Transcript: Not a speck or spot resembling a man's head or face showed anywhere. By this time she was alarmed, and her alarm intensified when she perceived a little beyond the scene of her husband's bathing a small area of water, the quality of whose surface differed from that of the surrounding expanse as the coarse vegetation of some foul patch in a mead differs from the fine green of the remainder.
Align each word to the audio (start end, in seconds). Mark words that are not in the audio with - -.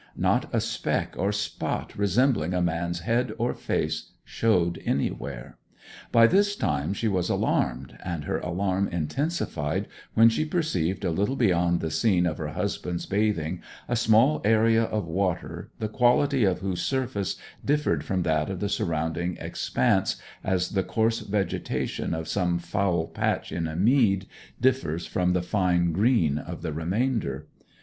Not 0.17 0.49
a 0.51 0.59
speck 0.59 1.13
or 1.15 1.31
spot 1.31 1.95
resembling 1.95 2.55
a 2.55 2.61
man's 2.63 3.01
head 3.01 3.33
or 3.37 3.53
face 3.53 4.13
showed 4.23 4.81
anywhere. 4.83 5.59
By 6.11 6.25
this 6.25 6.55
time 6.55 6.91
she 6.93 7.07
was 7.07 7.29
alarmed, 7.29 7.99
and 8.03 8.23
her 8.23 8.39
alarm 8.39 8.87
intensified 8.87 9.85
when 10.15 10.27
she 10.27 10.43
perceived 10.43 11.05
a 11.05 11.11
little 11.11 11.35
beyond 11.35 11.81
the 11.81 11.91
scene 11.91 12.25
of 12.25 12.39
her 12.39 12.47
husband's 12.47 13.05
bathing 13.05 13.61
a 13.87 13.95
small 13.95 14.41
area 14.43 14.85
of 14.85 15.05
water, 15.05 15.69
the 15.77 15.87
quality 15.87 16.45
of 16.45 16.61
whose 16.61 16.81
surface 16.81 17.35
differed 17.63 18.03
from 18.03 18.23
that 18.23 18.49
of 18.49 18.59
the 18.59 18.69
surrounding 18.69 19.37
expanse 19.37 20.15
as 20.43 20.69
the 20.69 20.81
coarse 20.81 21.19
vegetation 21.19 22.15
of 22.15 22.27
some 22.27 22.57
foul 22.57 23.05
patch 23.05 23.51
in 23.51 23.67
a 23.67 23.75
mead 23.75 24.25
differs 24.59 25.05
from 25.05 25.33
the 25.33 25.43
fine 25.43 25.91
green 25.91 26.39
of 26.39 26.63
the 26.63 26.73
remainder. 26.73 27.45